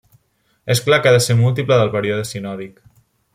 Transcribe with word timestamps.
És 0.75 0.81
clar 0.85 0.99
que 1.03 1.11
ha 1.11 1.15
de 1.15 1.19
ser 1.25 1.35
múltiple 1.43 1.79
del 1.83 1.93
període 1.97 2.25
sinòdic. 2.31 2.81